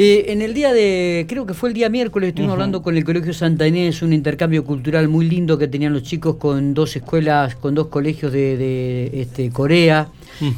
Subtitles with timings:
[0.00, 3.02] Eh, en el día de, creo que fue el día miércoles, estuvimos hablando con el
[3.02, 7.56] Colegio Santa Inés, un intercambio cultural muy lindo que tenían los chicos con dos escuelas,
[7.56, 10.06] con dos colegios de, este, Corea.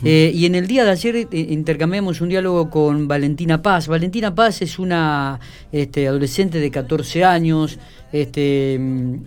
[0.05, 3.89] Eh, y en el día de ayer eh, intercambiamos un diálogo con Valentina Paz.
[3.89, 5.41] Valentina Paz es una
[5.73, 7.79] este, adolescente de 14 años,
[8.13, 8.79] este,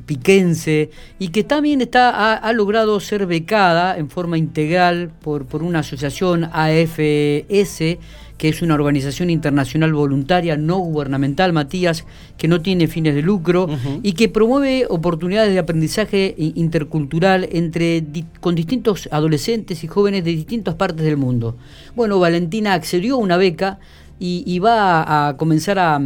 [0.05, 5.79] piquense, y que también está, ha, logrado ser becada en forma integral por, por una
[5.79, 7.97] asociación AFS
[8.43, 12.03] que es una organización internacional voluntaria no gubernamental, Matías,
[12.37, 13.69] que no tiene fines de lucro
[14.01, 18.03] y que promueve oportunidades de aprendizaje intercultural entre
[18.41, 21.55] con distintos adolescentes y jóvenes de distintas partes del mundo.
[21.95, 23.79] Bueno, Valentina accedió a una beca
[24.19, 26.01] y, va a, comenzar a,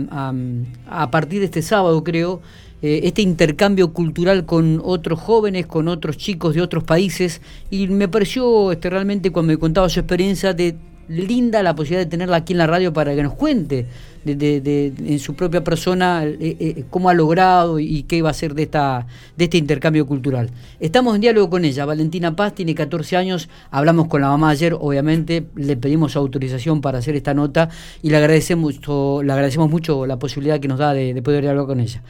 [0.88, 2.42] a, partir de este sábado, creo,
[2.84, 7.42] eh, este intercambio cultural con otros jóvenes, con otros chicos de otros países,
[7.72, 10.76] y me pareció este, realmente cuando me contaba su experiencia de
[11.10, 13.86] linda la posibilidad de tenerla aquí en la radio para que nos cuente
[14.26, 18.54] de, en su propia persona eh, eh, cómo ha logrado y qué va a hacer
[18.54, 20.50] de, esta, de este intercambio cultural.
[20.80, 21.86] Estamos en diálogo con ella.
[21.86, 23.50] Valentina Paz tiene 14 años.
[23.72, 25.48] Hablamos con la mamá ayer, obviamente.
[25.56, 27.70] Le pedimos autorización para hacer esta nota
[28.02, 28.76] y le agradecemos,
[29.24, 32.02] le agradecemos mucho la posibilidad que nos da de, poder dialogar con ella.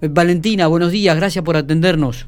[0.00, 1.16] Eh, Valentina, buenos días.
[1.16, 2.26] Gracias por atendernos.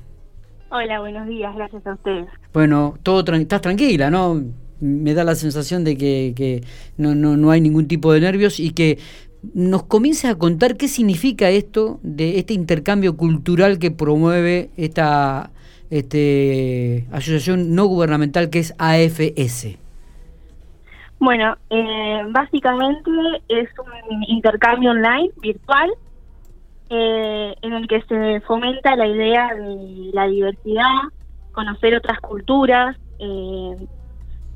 [0.71, 1.55] Hola, buenos días.
[1.55, 2.27] Gracias a ustedes.
[2.53, 4.43] Bueno, todo estás tranquila, ¿no?
[4.81, 6.63] Me da la sensación de que,
[6.97, 8.99] no, no, no, hay ningún tipo de nervios y que
[9.55, 15.51] nos comienza a contar qué significa esto de este intercambio cultural que promueve esta
[15.91, 19.79] este, asociación no gubernamental que es AFS.
[21.21, 23.11] Bueno, eh, básicamente
[23.49, 25.91] es un intercambio online, virtual,
[26.91, 30.85] eh, en el que se fomenta la idea de la diversidad,
[31.53, 33.77] conocer otras culturas, eh,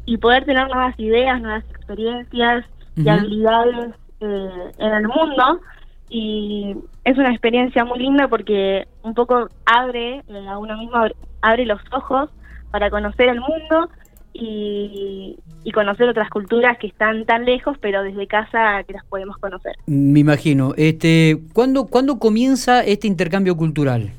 [0.05, 2.65] y poder tener nuevas ideas, nuevas experiencias
[2.97, 5.61] y habilidades eh, en el mundo.
[6.09, 10.97] Y es una experiencia muy linda porque un poco abre eh, a uno mismo,
[11.41, 12.31] abre, los ojos
[12.71, 13.89] para conocer el mundo
[14.35, 15.39] y,
[15.75, 19.73] conocer otras culturas que están tan lejos, pero desde casa que las podemos conocer.
[19.87, 20.75] Me imagino.
[20.77, 24.11] Este, ¿cuándo, ¿Cuándo comienza este intercambio cultural?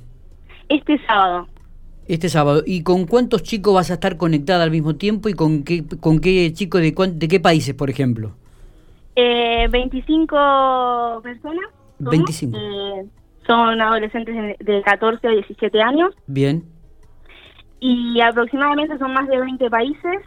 [0.68, 1.48] Este sábado.
[2.08, 2.64] Este sábado.
[2.66, 6.20] ¿Y con cuántos chicos vas a estar conectada al mismo tiempo y con qué, con
[6.20, 8.32] qué chicos de, de qué países, por ejemplo?
[9.16, 11.66] Eh, 25 personas.
[12.00, 12.58] 25.
[12.58, 13.06] Eh,
[13.46, 16.14] son adolescentes de, 14 a 17 años.
[16.28, 16.64] Bien.
[17.80, 20.22] Y aproximadamente son más de 20 países.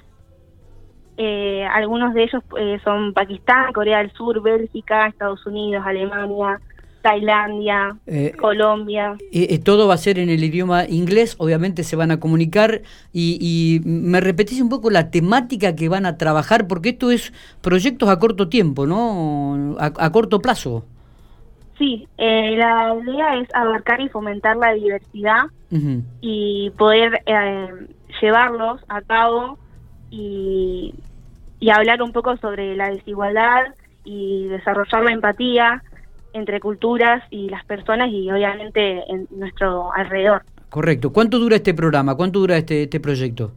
[1.19, 6.61] Eh, algunos de ellos eh, son Pakistán, Corea del Sur, Bélgica, Estados Unidos, Alemania,
[7.07, 9.17] Tailandia, eh, Colombia.
[9.31, 13.81] Eh, todo va a ser en el idioma inglés, obviamente se van a comunicar y,
[13.85, 18.19] me repetís un poco la temática que van a trabajar, porque esto es proyectos a
[18.19, 19.77] corto tiempo, ¿no?
[19.79, 20.85] A, corto plazo.
[21.79, 25.45] Sí, eh, la idea es abarcar y fomentar la diversidad
[26.21, 27.23] y poder
[28.21, 29.59] llevarlos a cabo
[30.11, 30.93] y,
[31.61, 33.67] y hablar un poco sobre la desigualdad
[34.05, 35.83] y desarrollar la empatía
[36.37, 40.43] entre culturas y las personas y obviamente en nuestro alrededor.
[40.69, 41.13] Correcto.
[41.13, 42.15] ¿Cuánto dura este programa?
[42.15, 43.53] ¿Cuánto dura este, este proyecto?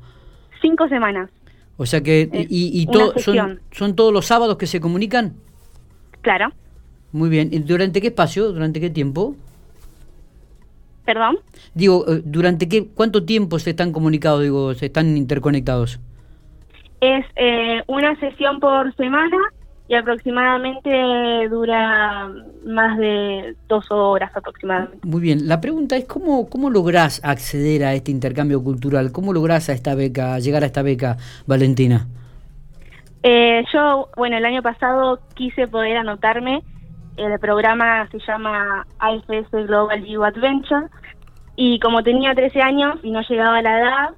[0.62, 1.30] Cinco semanas.
[1.78, 5.34] O sea que, ¿y, y son, son todos los sábados que se comunican?
[6.22, 6.52] Claro.
[7.12, 7.50] Muy bien.
[7.52, 8.52] ¿Y ¿Durante qué espacio?
[8.52, 9.36] ¿Durante qué tiempo?
[11.06, 11.40] ¿Perdón?
[11.74, 16.00] Digo, eh, ¿durante qué, cuánto tiempo se están comunicados, digo, se están interconectados?
[17.02, 19.38] Es eh, una sesión por semana
[19.90, 22.30] y aproximadamente dura
[22.64, 25.00] más de dos horas aproximadamente.
[25.02, 29.68] Muy bien, la pregunta es cómo, cómo lográs acceder a este intercambio cultural, cómo lográs
[29.68, 31.18] a esta beca, llegar a esta beca,
[31.48, 32.06] Valentina.
[33.24, 36.62] Eh, yo, bueno, el año pasado quise poder anotarme,
[37.18, 40.86] el programa se llama IFS Global You Adventure,
[41.56, 44.10] y como tenía 13 años y no llegaba a la edad,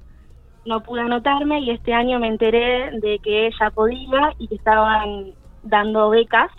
[0.66, 5.32] no pude anotarme y este año me enteré de que ella podía y que estaban
[5.62, 6.50] dando becas.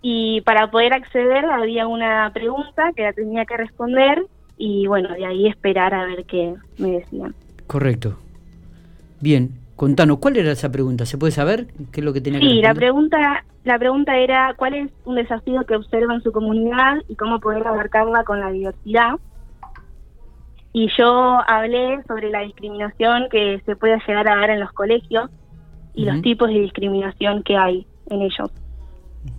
[0.00, 4.26] Y para poder acceder había una pregunta que la tenía que responder
[4.56, 7.34] y bueno, de ahí esperar a ver qué me decían.
[7.66, 8.18] Correcto.
[9.20, 11.06] Bien, contanos, ¿cuál era esa pregunta?
[11.06, 14.16] ¿Se puede saber qué es lo que tenía sí, que Sí, la pregunta, la pregunta
[14.16, 18.40] era cuál es un desafío que observa en su comunidad y cómo poder abarcarla con
[18.40, 19.14] la diversidad.
[20.72, 25.30] Y yo hablé sobre la discriminación que se puede llegar a dar en los colegios
[25.98, 28.50] y los tipos de discriminación que hay en ellos.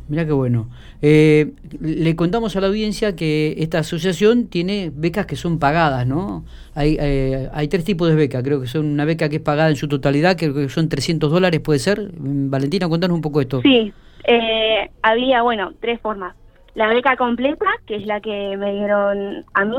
[0.10, 0.68] Mira qué bueno.
[1.02, 6.44] Eh, le contamos a la audiencia que esta asociación tiene becas que son pagadas, ¿no?
[6.76, 9.70] Hay, eh, hay tres tipos de becas, creo que son una beca que es pagada
[9.70, 12.12] en su totalidad, creo que son 300 dólares, ¿puede ser?
[12.18, 13.62] Valentina, contanos un poco esto.
[13.62, 13.94] Sí,
[14.26, 16.36] Eh, había, bueno, tres formas.
[16.76, 19.78] La beca completa, que es la que me dieron a mí,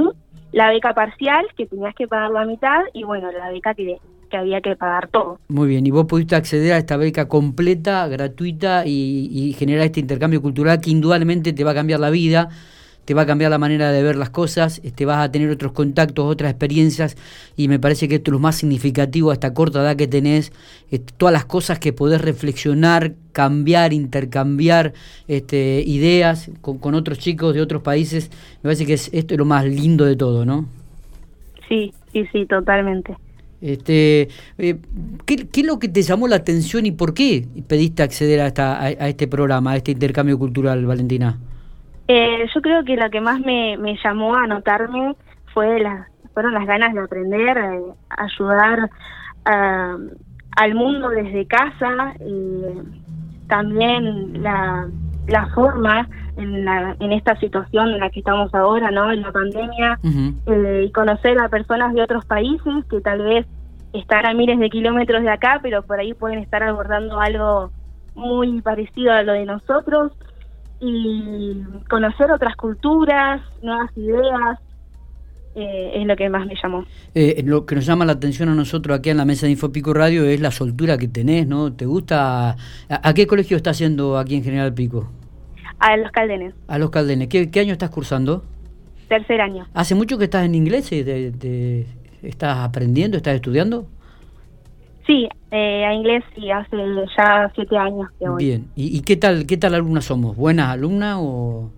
[0.52, 3.98] la beca parcial, que tenías que pagar la mitad, y bueno, la beca que,
[4.30, 5.38] que había que pagar todo.
[5.48, 10.00] Muy bien, y vos pudiste acceder a esta beca completa, gratuita, y, y generar este
[10.00, 12.48] intercambio cultural que indudablemente te va a cambiar la vida
[13.10, 15.72] te va a cambiar la manera de ver las cosas, te vas a tener otros
[15.72, 17.16] contactos, otras experiencias
[17.56, 20.52] y me parece que esto es lo más significativo a esta corta edad que tenés,
[21.16, 24.92] todas las cosas que podés reflexionar, cambiar, intercambiar
[25.26, 28.30] este, ideas con, otros chicos de otros países,
[28.62, 30.68] me parece que es, esto es lo más lindo de todo, ¿no?
[31.68, 33.16] Sí, sí, sí, totalmente.
[33.60, 34.28] Este,
[34.58, 34.78] eh,
[35.26, 38.80] ¿qué, es lo que te llamó la atención y por qué pediste acceder a, esta,
[38.82, 41.38] a este programa, a este intercambio cultural, Valentina?
[42.08, 45.14] Eh, yo creo que lo que más me, llamó a notarme
[45.52, 48.90] fue las, fueron las ganas de aprender, eh, ayudar
[49.44, 52.14] al mundo desde casa,
[53.48, 54.88] también la,
[55.30, 59.12] la forma en, la, en esta situación en la que estamos ahora, ¿no?
[59.12, 59.98] En la pandemia,
[60.46, 63.46] eh, y conocer a personas de otros países que tal vez
[63.92, 67.70] están a miles de kilómetros de acá, pero por ahí pueden estar abordando algo
[68.14, 70.12] muy parecido a lo de nosotros
[70.80, 74.58] y conocer otras culturas, nuevas ideas,
[75.54, 76.84] eh, es lo que más me llamó.
[77.14, 79.92] Eh, lo que nos llama la atención a nosotros aquí en la mesa de Infopico
[79.92, 81.72] Radio es la soltura que tenés, ¿no?
[81.72, 82.56] ¿Te gusta?
[82.88, 85.08] ¿A, qué colegio estás yendo aquí en General Pico?
[85.80, 86.54] A los Caldenes.
[86.68, 87.28] A los Caldenes.
[87.28, 88.44] ¿Qué, año estás cursando?
[89.08, 89.66] Tercer año.
[89.72, 90.90] ¿Hace mucho que estás en inglés?
[90.90, 91.86] ¿Te,
[92.22, 93.16] estás aprendiendo?
[93.16, 93.86] ¿Estás estudiando?
[95.06, 96.76] Sí, eh, a inglés sí, hace
[97.16, 98.44] ya siete años que voy.
[98.44, 100.36] Bien, ¿Y, qué tal qué tal alumnas somos?
[100.36, 101.70] ¿Buenas alumnas o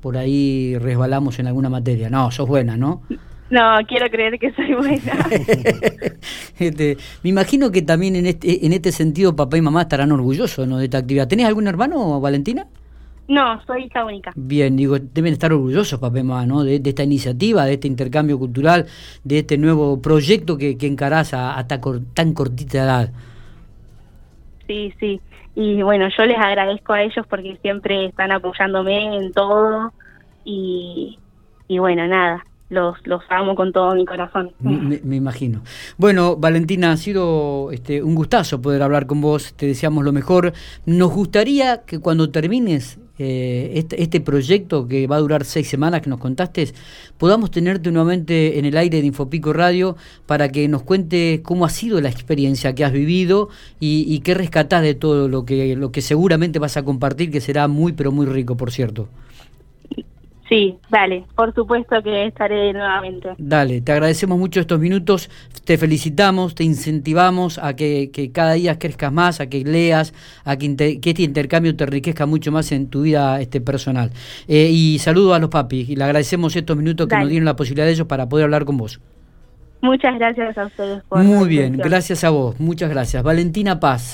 [0.00, 2.10] por ahí resbalamos en alguna materia?
[2.10, 3.02] No, sos buena, ¿no?
[3.50, 5.26] No, quiero creer que soy buena.
[6.58, 10.68] este, me imagino que también en este, en este sentido papá y mamá estarán orgullosos
[10.68, 10.78] ¿no?
[10.78, 11.28] de esta actividad.
[11.28, 12.66] ¿Tenés algún hermano, Valentina?
[13.28, 14.32] No, soy hija única.
[14.34, 16.64] Bien, digo, deben estar orgullosos, papá ¿no?
[16.64, 18.86] De, esta iniciativa, de este intercambio cultural,
[19.24, 23.10] de este nuevo proyecto que, que encarás a, tan cortita edad.
[24.66, 25.20] Sí, sí.
[25.54, 29.92] Y bueno, yo les agradezco a ellos porque siempre están apoyándome en todo.
[30.44, 31.18] Y,
[31.68, 34.52] y bueno, nada, los, los amo con todo mi corazón.
[34.60, 35.62] Me, imagino.
[35.98, 40.52] Bueno, Valentina, ha sido este, un gustazo poder hablar con vos, te deseamos lo mejor.
[40.86, 46.00] Nos gustaría que cuando termines eh, este, este, proyecto que va a durar seis semanas
[46.02, 46.72] que nos contaste,
[47.18, 49.96] podamos tenerte nuevamente en el aire de Infopico Radio
[50.26, 53.48] para que nos cuente cómo ha sido la experiencia que has vivido
[53.78, 57.68] y, qué rescatás de todo lo que, lo que seguramente vas a compartir, que será
[57.68, 59.08] muy, pero muy rico, por cierto.
[60.48, 63.30] Sí, dale, por supuesto que estaré nuevamente.
[63.38, 65.30] Dale, te agradecemos mucho estos minutos,
[65.64, 70.12] te felicitamos, te incentivamos a que, cada día crezcas más, a que leas,
[70.44, 74.10] a que, este intercambio te enriquezca mucho más en tu vida este, personal.
[74.48, 77.56] Eh, y saludo a los papis y le agradecemos estos minutos que nos dieron la
[77.56, 79.00] posibilidad de ellos para poder hablar con vos.
[79.80, 81.02] Muchas gracias a ustedes.
[81.10, 83.22] Muy bien, gracias a vos, muchas gracias.
[83.22, 84.10] Valentina Paz.